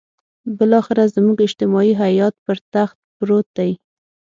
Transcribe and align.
بالاخره 0.57 1.03
زموږ 1.15 1.37
اجتماعي 1.47 1.93
حيات 2.01 2.35
پر 2.45 2.57
تخت 2.73 2.97
پروت 3.17 3.47
دی. 3.57 3.71